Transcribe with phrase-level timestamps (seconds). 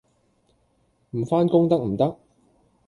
[1.11, 2.17] 唔返工得唔得？